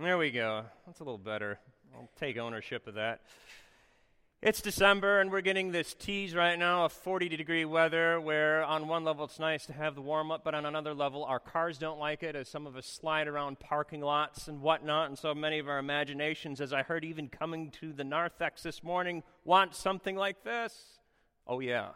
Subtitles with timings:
[0.00, 0.64] There we go.
[0.86, 1.58] That's a little better.
[1.94, 3.20] I'll take ownership of that.
[4.40, 8.88] It's December, and we're getting this tease right now of 40 degree weather, where on
[8.88, 11.76] one level it's nice to have the warm up, but on another level our cars
[11.76, 15.10] don't like it, as some of us slide around parking lots and whatnot.
[15.10, 18.82] And so many of our imaginations, as I heard even coming to the narthex this
[18.82, 20.74] morning, want something like this.
[21.46, 21.90] Oh, yeah.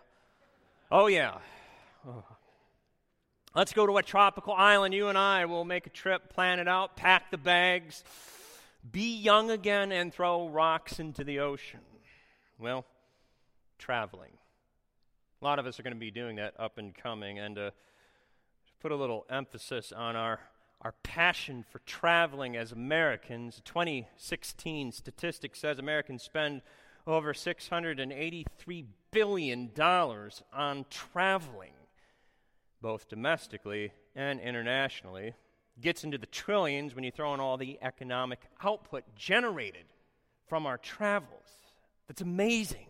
[0.92, 1.38] Oh, yeah.
[2.06, 2.22] Oh.
[3.56, 4.92] Let's go to a tropical island.
[4.92, 8.04] You and I will make a trip, plan it out, pack the bags,
[8.92, 11.80] be young again, and throw rocks into the ocean.
[12.58, 12.84] Well,
[13.78, 14.32] traveling.
[15.40, 17.38] A lot of us are going to be doing that up and coming.
[17.38, 17.72] And uh, to
[18.82, 20.38] put a little emphasis on our,
[20.82, 26.60] our passion for traveling as Americans, 2016 statistics says Americans spend
[27.06, 29.70] over $683 billion
[30.52, 31.72] on traveling,
[32.86, 35.34] both domestically and internationally.
[35.80, 39.86] Gets into the trillions when you throw in all the economic output generated
[40.46, 41.48] from our travels.
[42.06, 42.86] That's amazing.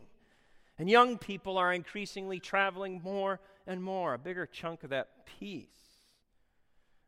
[0.78, 5.64] And young people are increasingly traveling more and more, a bigger chunk of that piece.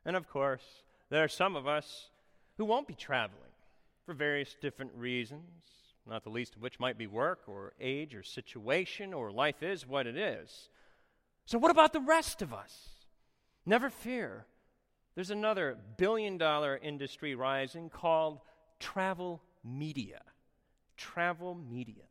[0.07, 0.65] And of course,
[1.11, 2.09] there are some of us
[2.57, 3.53] who won't be traveling
[4.07, 5.43] for various different reasons,
[6.09, 9.87] not the least of which might be work or age or situation or life is
[9.87, 10.71] what it is.
[11.49, 12.91] So, what about the rest of us?
[13.65, 14.45] Never fear.
[15.15, 18.39] There's another billion dollar industry rising called
[18.79, 20.21] travel media
[20.99, 22.03] travel media.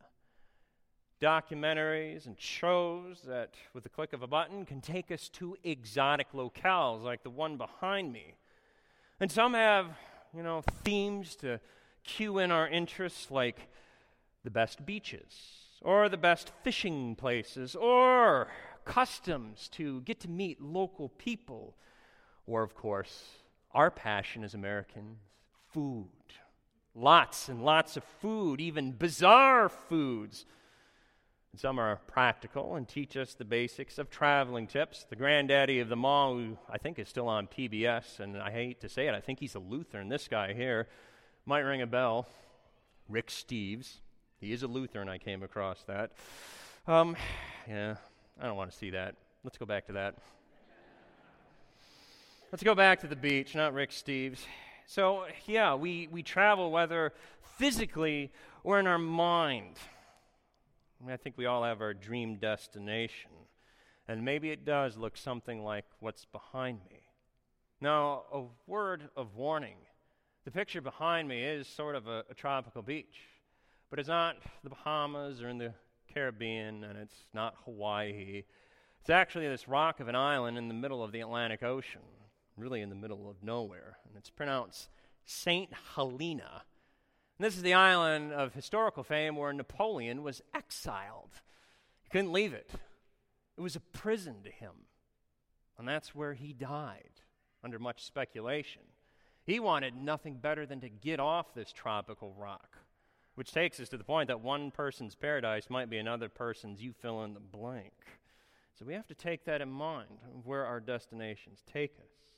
[1.20, 6.32] Documentaries and shows that, with the click of a button, can take us to exotic
[6.32, 8.34] locales like the one behind me.
[9.20, 9.96] And some have,
[10.34, 11.60] you know, themes to
[12.02, 13.68] cue in our interests like
[14.44, 15.34] the best beaches,
[15.82, 18.48] or the best fishing places, or
[18.88, 21.76] customs to get to meet local people,
[22.46, 23.26] or, of course,
[23.72, 25.18] our passion as Americans
[25.72, 26.06] food.
[26.94, 30.46] Lots and lots of food, even bizarre foods.
[31.52, 35.06] And some are practical and teach us the basics of traveling tips.
[35.08, 38.80] The granddaddy of them all, who I think is still on PBS, and I hate
[38.80, 40.08] to say it, I think he's a Lutheran.
[40.08, 40.88] This guy here
[41.46, 42.26] might ring a bell.
[43.08, 43.98] Rick Steves.
[44.40, 46.12] He is a Lutheran, I came across that.
[46.86, 47.16] Um,
[47.68, 47.96] yeah,
[48.40, 49.16] I don't want to see that.
[49.42, 50.14] Let's go back to that.
[52.52, 54.38] Let's go back to the beach, not Rick Steves.
[54.86, 57.12] So, yeah, we, we travel whether
[57.58, 58.30] physically
[58.62, 59.76] or in our mind.
[61.00, 63.30] I, mean, I think we all have our dream destination.
[64.06, 67.02] And maybe it does look something like what's behind me.
[67.80, 69.76] Now, a word of warning
[70.44, 73.18] the picture behind me is sort of a, a tropical beach,
[73.90, 75.74] but it's not the Bahamas or in the
[76.12, 78.44] Caribbean, and it's not Hawaii.
[79.00, 82.02] It's actually this rock of an island in the middle of the Atlantic Ocean
[82.58, 83.98] really in the middle of nowhere.
[84.06, 84.88] And it's pronounced
[85.24, 85.70] St.
[85.94, 86.62] Helena.
[87.38, 91.40] And this is the island of historical fame where Napoleon was exiled.
[92.02, 92.70] He couldn't leave it,
[93.56, 94.72] it was a prison to him.
[95.78, 97.20] And that's where he died,
[97.62, 98.82] under much speculation.
[99.44, 102.78] He wanted nothing better than to get off this tropical rock,
[103.38, 106.92] which takes us to the point that one person's paradise might be another person's you
[106.92, 107.92] fill in the blank.
[108.76, 112.32] So we have to take that in mind where our destinations take us.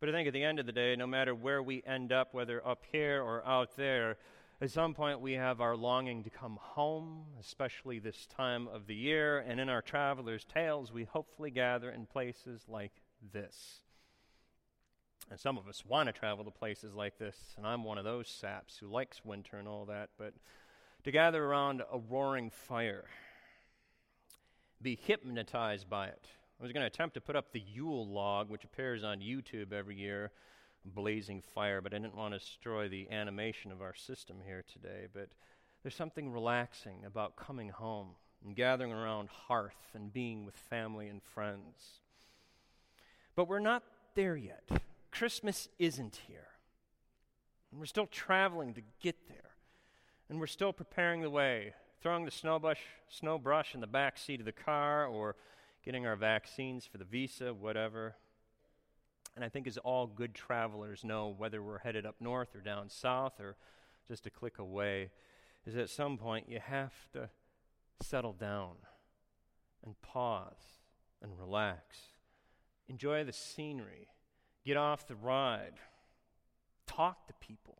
[0.00, 2.34] But I think at the end of the day, no matter where we end up,
[2.34, 4.16] whether up here or out there,
[4.60, 8.96] at some point we have our longing to come home, especially this time of the
[8.96, 9.38] year.
[9.38, 13.02] And in our traveler's tales, we hopefully gather in places like
[13.32, 13.84] this.
[15.30, 18.04] And some of us want to travel to places like this, and I'm one of
[18.04, 20.32] those saps who likes winter and all that, but
[21.04, 23.04] to gather around a roaring fire,
[24.80, 26.26] be hypnotized by it,
[26.58, 29.72] I was going to attempt to put up the Yule log, which appears on YouTube
[29.72, 30.32] every year,
[30.84, 35.06] blazing fire, but I didn't want to destroy the animation of our system here today.
[35.12, 35.28] But
[35.82, 41.22] there's something relaxing about coming home and gathering around hearth and being with family and
[41.22, 42.00] friends.
[43.36, 43.84] But we're not
[44.14, 44.68] there yet.
[45.18, 46.46] Christmas isn't here.
[47.72, 49.50] And we're still traveling to get there.
[50.30, 54.16] And we're still preparing the way, throwing the snow brush, snow brush in the back
[54.16, 55.34] seat of the car or
[55.84, 58.14] getting our vaccines for the visa, whatever.
[59.34, 62.88] And I think as all good travelers know, whether we're headed up north or down
[62.88, 63.56] south or
[64.06, 65.10] just a click away,
[65.66, 67.28] is at some point you have to
[68.00, 68.76] settle down
[69.84, 70.78] and pause
[71.20, 71.96] and relax.
[72.88, 74.06] Enjoy the scenery.
[74.68, 75.80] Get off the ride.
[76.86, 77.78] Talk to people.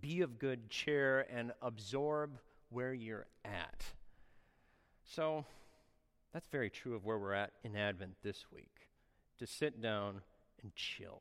[0.00, 2.38] Be of good cheer and absorb
[2.70, 3.84] where you're at.
[5.04, 5.44] So,
[6.32, 8.88] that's very true of where we're at in Advent this week
[9.38, 10.22] to sit down
[10.62, 11.20] and chill.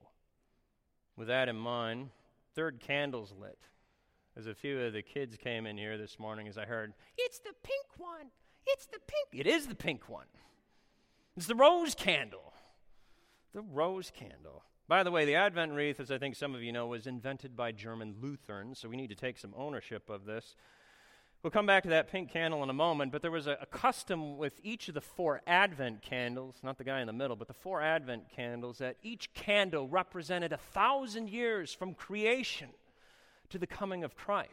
[1.17, 2.11] With that in mind,
[2.53, 3.59] third candle's lit.
[4.37, 7.39] As a few of the kids came in here this morning, as I heard, It's
[7.39, 8.27] the pink one!
[8.65, 9.45] It's the pink!
[9.45, 10.27] It is the pink one.
[11.35, 12.53] It's the rose candle.
[13.51, 14.63] The rose candle.
[14.87, 17.57] By the way, the Advent wreath, as I think some of you know, was invented
[17.57, 20.55] by German Lutherans, so we need to take some ownership of this.
[21.41, 23.65] We'll come back to that pink candle in a moment, but there was a, a,
[23.65, 27.47] custom with each of the four Advent candles, not the guy in the middle, but
[27.47, 32.69] the four Advent candles, that each candle represented a thousand years from creation
[33.49, 34.51] to the coming of Christ.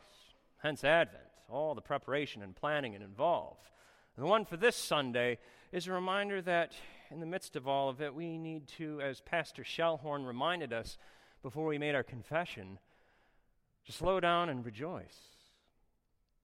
[0.63, 3.71] Hence Advent, all the preparation and planning involved.
[4.17, 5.39] And the one for this Sunday
[5.73, 6.73] is a reminder that
[7.13, 10.97] in the midst of all of it, we need to, as Pastor Shellhorn reminded us
[11.43, 12.79] before we made our confession,
[13.85, 15.19] to slow down and rejoice.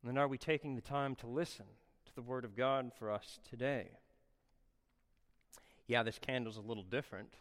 [0.07, 1.67] And are we taking the time to listen
[2.07, 3.89] to the Word of God for us today?
[5.87, 7.35] Yeah, this candle's a little different.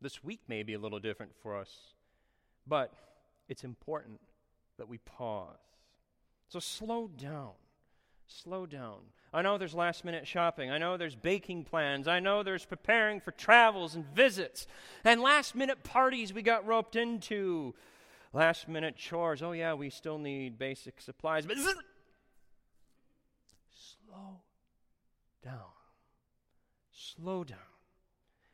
[0.00, 1.70] This week may be a little different for us,
[2.66, 2.94] but
[3.48, 4.20] it's important
[4.78, 5.56] that we pause.
[6.48, 7.52] So slow down.
[8.26, 9.00] Slow down.
[9.32, 10.70] I know there's last minute shopping.
[10.70, 12.08] I know there's baking plans.
[12.08, 14.66] I know there's preparing for travels and visits
[15.04, 17.74] and last minute parties we got roped into.
[18.32, 19.42] Last minute chores.
[19.42, 21.46] Oh, yeah, we still need basic supplies.
[21.46, 21.58] But
[23.70, 24.40] slow
[25.44, 25.58] down.
[26.92, 27.58] Slow down.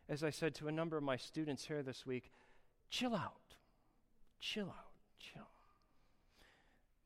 [0.09, 2.31] As I said to a number of my students here this week,
[2.91, 3.57] chill out.
[4.41, 4.93] Chill out.
[5.19, 5.49] Chill.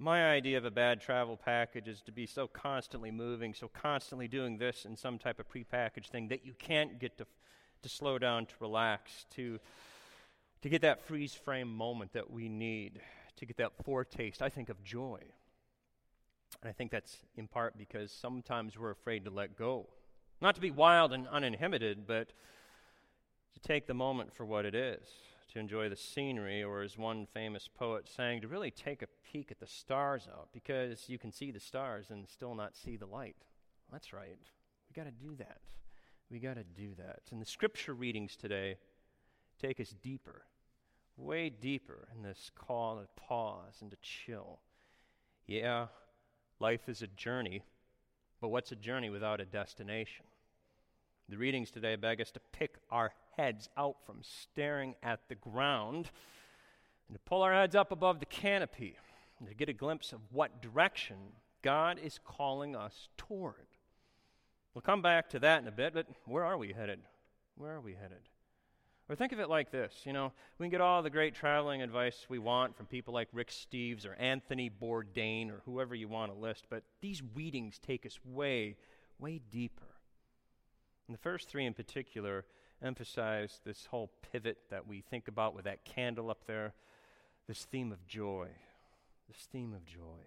[0.02, 4.28] My idea of a bad travel package is to be so constantly moving, so constantly
[4.28, 7.26] doing this in some type of prepackaged thing that you can't get to,
[7.82, 9.60] to slow down, to relax, to,
[10.62, 13.02] to get that freeze frame moment that we need,
[13.36, 15.20] to get that foretaste, I think, of joy.
[16.62, 19.86] And I think that's in part because sometimes we're afraid to let go.
[20.40, 22.32] Not to be wild and uninhibited, but
[23.52, 25.06] to take the moment for what it is
[25.52, 29.50] to enjoy the scenery, or as one famous poet sang, to really take a peek
[29.50, 33.06] at the stars out, because you can see the stars and still not see the
[33.06, 33.36] light.
[33.92, 34.38] That's right.
[34.88, 35.58] We got to do that.
[36.30, 37.22] We got to do that.
[37.32, 38.76] And the scripture readings today
[39.60, 40.42] take us deeper,
[41.16, 44.60] way deeper in this call to pause and to chill.
[45.46, 45.86] Yeah,
[46.60, 47.62] life is a journey,
[48.40, 50.24] but what's a journey without a destination?
[51.30, 56.10] The readings today beg us to pick our heads out from staring at the ground
[57.06, 58.96] and to pull our heads up above the canopy
[59.38, 61.16] and to get a glimpse of what direction
[61.62, 63.68] God is calling us toward.
[64.74, 66.98] We'll come back to that in a bit, but where are we headed?
[67.56, 68.28] Where are we headed?
[69.08, 71.80] Or think of it like this you know, we can get all the great traveling
[71.80, 76.32] advice we want from people like Rick Steves or Anthony Bourdain or whoever you want
[76.32, 78.74] to list, but these readings take us way,
[79.20, 79.89] way deeper.
[81.10, 82.44] And the first three in particular
[82.80, 86.72] emphasize this whole pivot that we think about with that candle up there,
[87.48, 88.46] this theme of joy.
[89.26, 90.20] This theme of joy.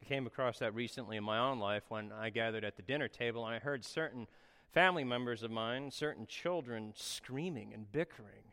[0.00, 3.08] I came across that recently in my own life when I gathered at the dinner
[3.08, 4.28] table and I heard certain
[4.72, 8.52] family members of mine, certain children screaming and bickering.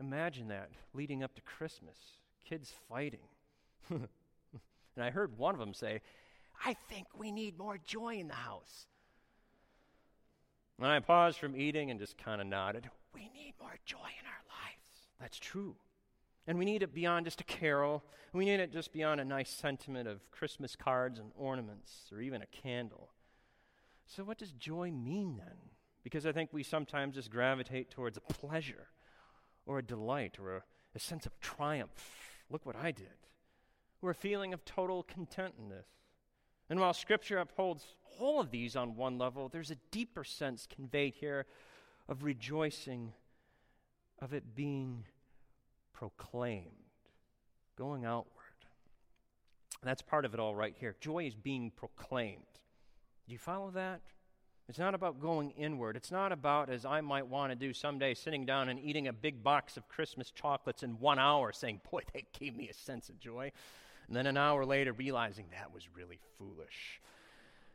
[0.00, 1.98] Imagine that leading up to Christmas,
[2.44, 3.28] kids fighting.
[3.90, 4.08] and
[4.98, 6.00] I heard one of them say,
[6.66, 8.86] I think we need more joy in the house.
[10.80, 12.88] And I paused from eating and just kind of nodded.
[13.14, 15.08] We need more joy in our lives.
[15.20, 15.76] That's true.
[16.46, 18.02] And we need it beyond just a carol.
[18.32, 22.40] We need it just beyond a nice sentiment of Christmas cards and ornaments or even
[22.40, 23.10] a candle.
[24.06, 25.56] So, what does joy mean then?
[26.02, 28.88] Because I think we sometimes just gravitate towards a pleasure
[29.66, 30.62] or a delight or a,
[30.94, 32.42] a sense of triumph.
[32.48, 33.06] Look what I did.
[34.00, 35.84] Or a feeling of total contentedness.
[36.70, 37.84] And while Scripture upholds
[38.20, 41.46] all of these on one level, there's a deeper sense conveyed here
[42.08, 43.12] of rejoicing,
[44.20, 45.04] of it being
[45.92, 46.70] proclaimed,
[47.76, 48.36] going outward.
[49.82, 50.94] That's part of it all right here.
[51.00, 52.42] Joy is being proclaimed.
[53.26, 54.00] Do you follow that?
[54.68, 55.96] It's not about going inward.
[55.96, 59.12] It's not about, as I might want to do someday, sitting down and eating a
[59.12, 63.08] big box of Christmas chocolates in one hour, saying, Boy, that gave me a sense
[63.08, 63.50] of joy.
[64.10, 67.00] And then an hour later, realizing that was really foolish.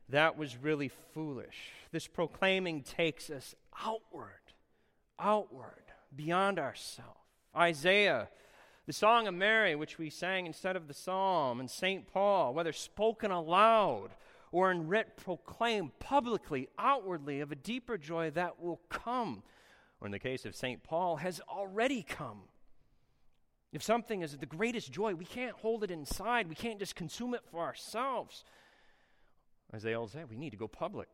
[0.10, 1.72] That was really foolish.
[1.94, 4.52] This proclaiming takes us outward,
[5.18, 7.22] outward, beyond ourselves.
[7.56, 8.28] Isaiah,
[8.86, 12.06] the Song of Mary, which we sang instead of the psalm, and St.
[12.06, 14.10] Paul, whether spoken aloud
[14.52, 19.42] or in writ, proclaim publicly, outwardly, of a deeper joy that will come,
[20.02, 20.84] or in the case of St.
[20.84, 22.42] Paul, has already come.
[23.72, 26.48] If something is the greatest joy, we can't hold it inside.
[26.48, 28.44] We can't just consume it for ourselves.
[29.74, 31.10] As they all say, we need to go public.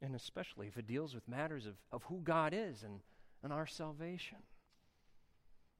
[0.00, 3.00] And especially if it deals with matters of, of who God is and,
[3.42, 4.38] and our salvation.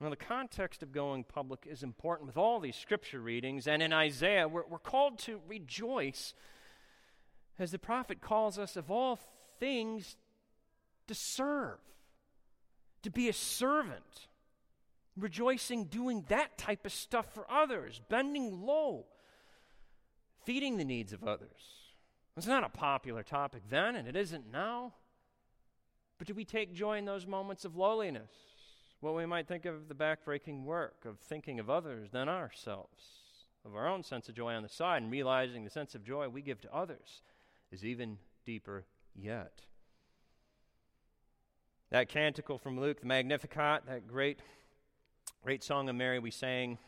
[0.01, 3.93] Now, the context of going public is important with all these scripture readings, and in
[3.93, 6.35] Isaiah, we're, we're called to rejoice
[7.59, 9.19] as the prophet calls us, of all
[9.61, 10.17] things,
[11.07, 11.79] to serve,
[13.03, 14.29] to be a servant,
[15.17, 19.07] rejoicing doing that type of stuff for others, bending low,
[20.45, 21.51] feeding the needs of others.
[22.37, 24.95] It's not a popular topic then, and it isn't now.
[26.19, 28.31] But do we take joy in those moments of lowliness?
[29.01, 33.03] Well, we might think of the backbreaking work of thinking of others than ourselves,
[33.65, 36.29] of our own sense of joy on the side, and realizing the sense of joy
[36.29, 37.23] we give to others
[37.71, 39.63] is even deeper yet.
[41.91, 44.41] That canticle from Luke, the Magnificat, that great,
[45.45, 46.79] great song of Mary we sang,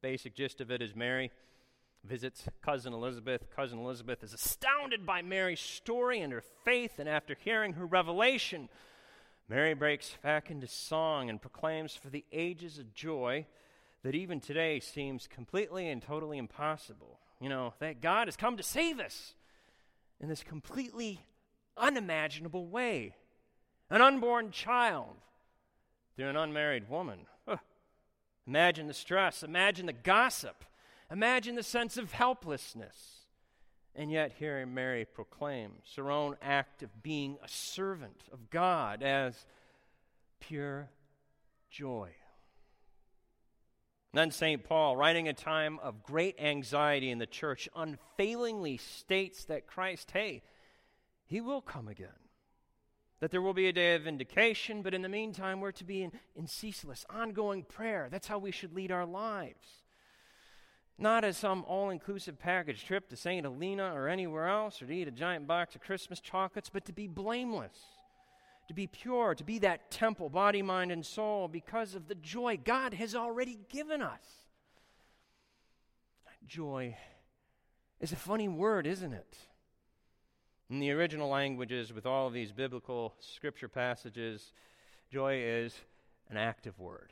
[0.00, 1.30] basic gist of it is Mary
[2.04, 3.50] visits cousin Elizabeth.
[3.54, 8.70] Cousin Elizabeth is astounded by Mary's story and her faith, and after hearing her revelation,
[9.46, 13.44] Mary breaks back into song and proclaims for the ages a joy
[14.02, 17.18] that even today seems completely and totally impossible.
[17.42, 19.34] You know, that God has come to save us
[20.18, 21.20] in this completely
[21.76, 23.16] unimaginable way.
[23.90, 25.16] An unborn child
[26.16, 27.26] through an unmarried woman.
[28.46, 30.64] Imagine the stress, imagine the gossip,
[31.10, 33.26] imagine the sense of helplessness.
[33.94, 39.46] And yet, here Mary proclaims her own act of being a servant of God as
[40.40, 40.88] pure
[41.70, 42.10] joy.
[44.14, 44.62] Then St.
[44.62, 50.42] Paul, writing a time of great anxiety in the church, unfailingly states that Christ, hey,
[51.26, 52.08] he will come again.
[53.22, 56.02] That there will be a day of vindication, but in the meantime, we're to be
[56.02, 58.08] in, in ceaseless, ongoing prayer.
[58.10, 59.64] That's how we should lead our lives.
[60.98, 63.44] Not as some all inclusive package trip to St.
[63.44, 66.92] Helena or anywhere else, or to eat a giant box of Christmas chocolates, but to
[66.92, 67.78] be blameless
[68.68, 72.58] to be pure, to be that temple, body, mind, and soul, because of the joy
[72.62, 74.22] God has already given us.
[76.46, 76.96] Joy
[78.00, 79.36] is a funny word, isn't it?
[80.70, 84.52] In the original languages, with all of these biblical scripture passages,
[85.10, 85.74] joy is
[86.30, 87.10] an active word,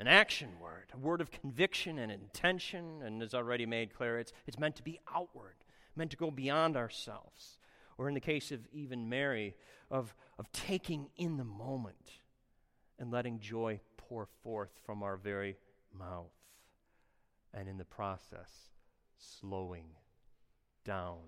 [0.00, 4.32] an action word, a word of conviction and intention, and as already made clear, it's,
[4.46, 5.54] it's meant to be outward,
[5.94, 7.58] meant to go beyond ourselves.
[7.96, 9.54] Or in the case of even Mary,
[9.90, 12.10] of, of taking in the moment
[12.98, 15.56] and letting joy pour forth from our very
[15.96, 16.26] mouth.
[17.54, 18.50] And in the process,
[19.16, 19.86] slowing
[20.84, 21.20] down.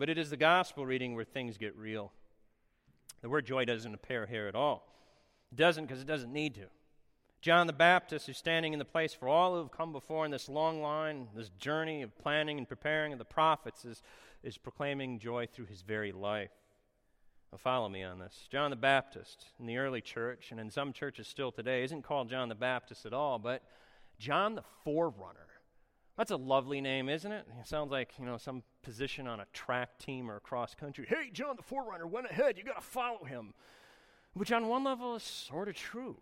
[0.00, 2.10] But it is the gospel reading where things get real.
[3.20, 4.88] The word joy doesn't appear here at all.
[5.52, 6.68] It doesn't because it doesn't need to.
[7.42, 10.30] John the Baptist, who's standing in the place for all who have come before in
[10.30, 14.02] this long line, this journey of planning and preparing of the prophets, is,
[14.42, 16.50] is proclaiming joy through his very life.
[17.50, 18.48] Well, follow me on this.
[18.50, 22.30] John the Baptist in the early church, and in some churches still today, isn't called
[22.30, 23.62] John the Baptist at all, but
[24.18, 25.49] John the Forerunner.
[26.16, 27.46] That's a lovely name, isn't it?
[27.60, 31.06] It sounds like, you know, some position on a track team or cross country.
[31.08, 32.58] Hey, John the Forerunner went ahead.
[32.58, 33.54] You got to follow him.
[34.34, 36.18] Which, on one level, is sort of true.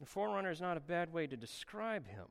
[0.00, 2.26] The Forerunner is not a bad way to describe him.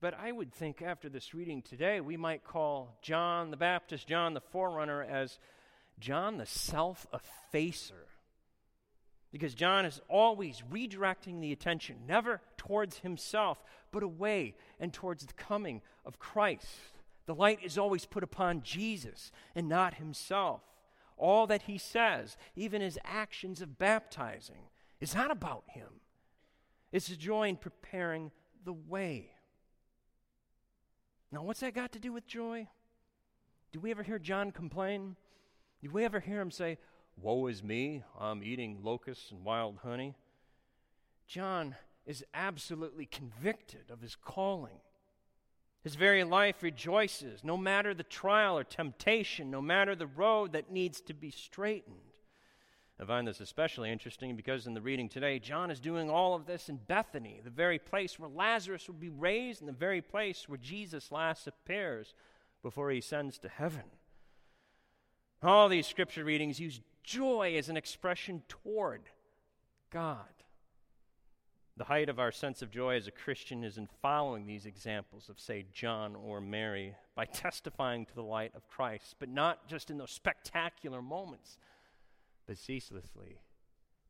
[0.00, 4.32] But I would think after this reading today, we might call John the Baptist, John
[4.34, 5.38] the Forerunner, as
[5.98, 8.07] John the self effacer.
[9.30, 15.34] Because John is always redirecting the attention, never towards himself, but away and towards the
[15.34, 16.66] coming of Christ.
[17.26, 20.62] The light is always put upon Jesus and not himself.
[21.18, 24.70] All that he says, even his actions of baptizing,
[25.00, 26.00] is not about him.
[26.90, 28.30] It's a joy in preparing
[28.64, 29.32] the way.
[31.30, 32.68] Now, what's that got to do with joy?
[33.72, 35.16] Do we ever hear John complain?
[35.82, 36.78] Do we ever hear him say,
[37.20, 40.14] Woe is me, I'm eating locusts and wild honey?
[41.26, 41.74] John
[42.06, 44.80] is absolutely convicted of his calling.
[45.82, 50.70] His very life rejoices, no matter the trial or temptation, no matter the road that
[50.70, 51.96] needs to be straightened.
[53.00, 56.46] I find this especially interesting because in the reading today, John is doing all of
[56.46, 60.48] this in Bethany, the very place where Lazarus will be raised, and the very place
[60.48, 62.14] where Jesus last appears
[62.62, 63.84] before he ascends to heaven.
[65.42, 69.00] All these scripture readings use joy as an expression toward
[69.90, 70.18] God.
[71.78, 75.30] The height of our sense of joy as a Christian is in following these examples
[75.30, 79.90] of, say, John or Mary by testifying to the light of Christ, but not just
[79.90, 81.56] in those spectacular moments,
[82.46, 83.40] but ceaselessly,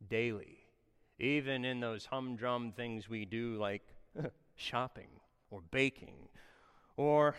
[0.09, 0.57] daily,
[1.19, 3.83] even in those humdrum things we do like
[4.55, 5.09] shopping
[5.51, 6.27] or baking
[6.97, 7.35] or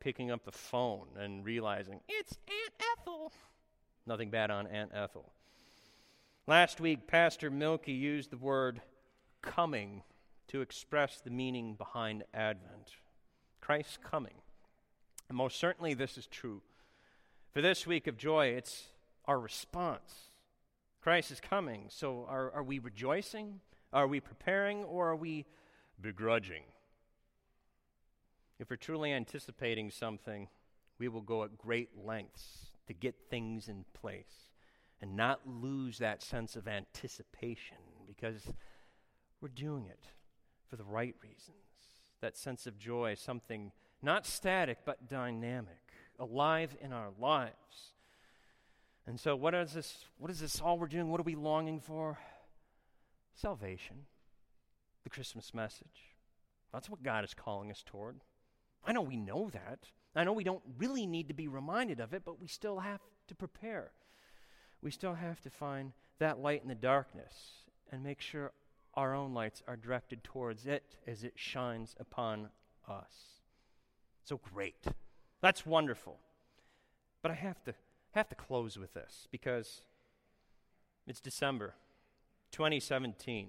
[0.00, 3.32] picking up the phone and realizing it's Aunt Ethel.
[4.06, 5.32] Nothing bad on Aunt Ethel.
[6.46, 8.82] Last week, Pastor Milky used the word
[9.40, 10.02] coming
[10.48, 12.92] to express the meaning behind Advent
[13.62, 14.34] Christ's coming.
[15.30, 16.60] And most certainly, this is true.
[17.54, 18.88] For this week of joy, it's
[19.24, 20.12] our response.
[21.00, 21.86] Christ is coming.
[21.88, 23.60] So, are, are we rejoicing?
[23.90, 24.84] Are we preparing?
[24.84, 25.46] Or are we
[25.98, 26.64] begrudging?
[28.58, 30.48] If we're truly anticipating something,
[30.98, 34.50] we will go at great lengths to get things in place
[35.00, 37.76] and not lose that sense of anticipation
[38.06, 38.50] because
[39.40, 40.06] we're doing it
[40.68, 41.56] for the right reasons.
[42.20, 43.72] That sense of joy, something
[44.02, 47.92] not static but dynamic, alive in our lives.
[49.06, 50.06] And so, what is this?
[50.18, 51.10] What is this all we're doing?
[51.10, 52.18] What are we longing for?
[53.34, 54.06] Salvation,
[55.02, 56.14] the Christmas message.
[56.72, 58.20] That's what God is calling us toward.
[58.86, 59.88] I know we know that.
[60.16, 63.00] I know we don't really need to be reminded of it, but we still have
[63.28, 63.90] to prepare.
[64.80, 67.34] We still have to find that light in the darkness
[67.90, 68.52] and make sure
[68.94, 72.50] our own lights are directed towards it as it shines upon
[72.88, 73.40] us.
[74.24, 74.86] So great.
[75.40, 76.18] That's wonderful.
[77.22, 77.74] But I have to
[78.12, 79.80] have to close with this because
[81.06, 81.74] it's December
[82.52, 83.48] 2017.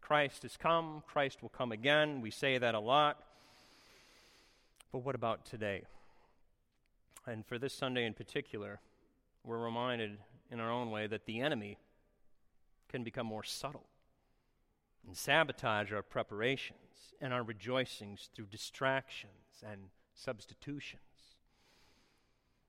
[0.00, 2.20] Christ has come, Christ will come again.
[2.22, 3.22] We say that a lot.
[4.92, 5.84] But what about today?
[7.26, 8.80] And for this Sunday in particular,
[9.42, 10.18] we're reminded
[10.50, 11.78] in our own way that the enemy
[12.90, 13.86] can become more subtle
[15.06, 19.80] and sabotage our preparations and our rejoicings through distractions and
[20.14, 21.00] substitutions.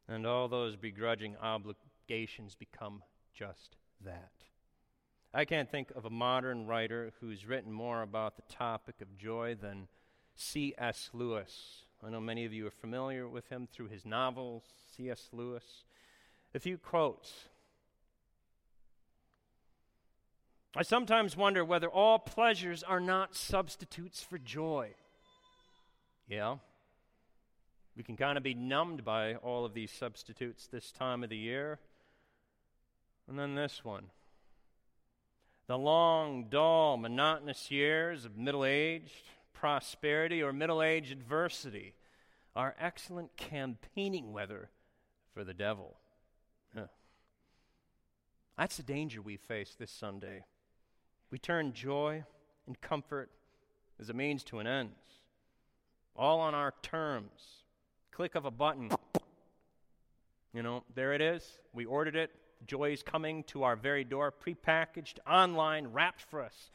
[0.07, 3.03] And all those begrudging obligations become
[3.33, 4.31] just that.
[5.33, 9.55] I can't think of a modern writer who's written more about the topic of joy
[9.59, 9.87] than
[10.35, 11.09] C.S.
[11.13, 11.82] Lewis.
[12.05, 14.63] I know many of you are familiar with him through his novels,
[14.97, 15.29] C.S.
[15.31, 15.63] Lewis.
[16.53, 17.45] A few quotes
[20.75, 24.95] I sometimes wonder whether all pleasures are not substitutes for joy.
[26.27, 26.57] Yeah.
[27.95, 31.37] We can kind of be numbed by all of these substitutes this time of the
[31.37, 31.77] year.
[33.27, 34.05] And then this one.
[35.67, 39.11] The long, dull, monotonous years of middle aged
[39.63, 41.93] prosperity or middle aged adversity
[42.53, 44.69] are excellent campaigning weather
[45.33, 45.95] for the devil.
[46.75, 46.87] Yeah.
[48.57, 50.43] That's the danger we face this Sunday.
[51.31, 52.25] We turn joy
[52.67, 53.29] and comfort
[54.01, 54.89] as a means to an end,
[56.13, 57.63] all on our terms.
[58.11, 58.91] Click of a button.
[60.53, 61.49] You know, there it is.
[61.71, 62.31] We ordered it.
[62.67, 66.69] Joy is coming to our very door, prepackaged, online, wrapped for us.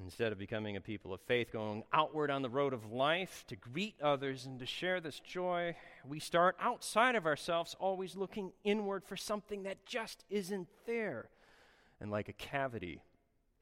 [0.00, 3.56] Instead of becoming a people of faith, going outward on the road of life to
[3.56, 5.74] greet others and to share this joy,
[6.06, 11.28] we start outside of ourselves, always looking inward for something that just isn't there.
[12.00, 13.02] And like a cavity,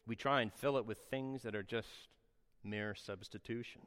[0.07, 1.89] we try and fill it with things that are just
[2.63, 3.87] mere substitutions.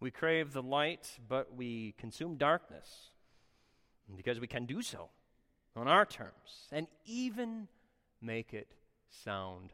[0.00, 3.10] We crave the light, but we consume darkness
[4.16, 5.10] because we can do so
[5.76, 7.68] on our terms and even
[8.20, 8.68] make it
[9.08, 9.70] sound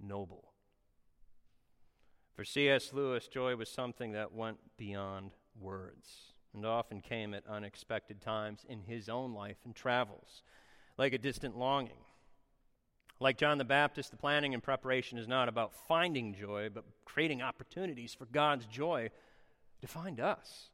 [0.00, 0.52] noble.
[2.36, 2.92] For C.S.
[2.92, 8.82] Lewis, joy was something that went beyond words and often came at unexpected times in
[8.82, 10.42] his own life and travels,
[10.96, 12.04] like a distant longing
[13.18, 17.42] like John the Baptist, the planning and preparation is not about finding joy, but creating
[17.42, 19.10] opportunities for God's joy
[19.80, 20.70] to find us.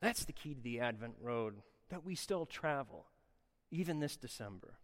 [0.00, 3.06] That's the key to the Advent road that we still travel,
[3.70, 4.78] even this December.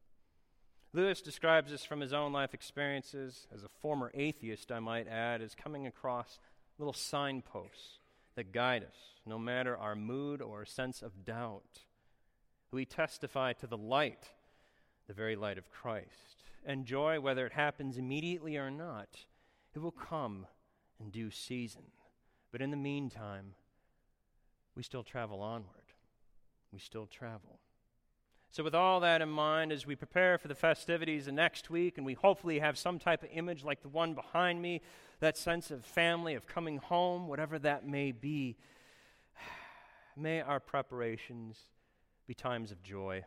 [0.93, 5.41] Lewis describes this from his own life experiences as a former atheist, I might add,
[5.41, 6.39] as coming across
[6.79, 7.99] little signposts
[8.35, 11.85] that guide us, no matter our mood or sense of doubt.
[12.71, 14.29] We testify to the light,
[15.07, 16.33] the very light of Christ
[16.65, 19.09] and joy, whether it happens immediately or not,
[19.75, 20.47] it will come
[21.01, 21.83] in due season.
[22.51, 23.55] But in the meantime,
[24.77, 25.93] we still travel onward.
[26.73, 27.59] We still travel.
[28.53, 31.97] So, with all that in mind, as we prepare for the festivities of next week,
[31.97, 34.83] and we hopefully have some type of image like the one behind me,
[35.21, 38.59] that sense of family, of coming home, whatever that may be,
[40.19, 41.61] may our preparations
[42.27, 43.25] be times of joy.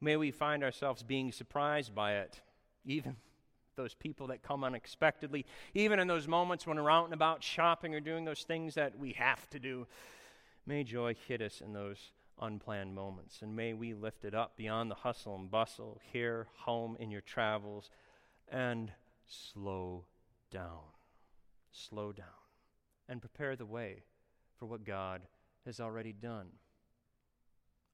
[0.00, 2.40] May we find ourselves being surprised by it
[2.86, 3.16] even
[3.76, 7.94] those people that come unexpectedly, even in those moments when we're out and about shopping
[7.94, 9.86] or doing those things that we have to do.
[10.66, 14.90] May joy hit us in those unplanned moments, and may we lift it up beyond
[14.90, 17.90] the hustle and bustle here, home, in your travels,
[18.48, 18.92] and
[19.26, 20.04] slow
[20.50, 20.80] down.
[21.70, 22.26] Slow down
[23.08, 24.04] and prepare the way
[24.56, 25.22] for what God
[25.64, 26.48] has already done.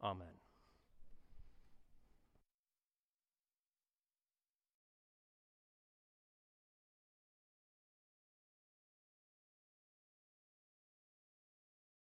[0.03, 0.44] Amen.